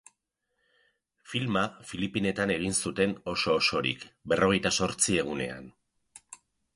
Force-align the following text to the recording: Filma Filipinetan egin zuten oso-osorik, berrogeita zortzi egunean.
Filma 1.33 1.61
Filipinetan 1.89 2.53
egin 2.53 2.73
zuten 2.85 3.13
oso-osorik, 3.33 4.07
berrogeita 4.33 4.73
zortzi 4.79 5.19
egunean. 5.25 5.69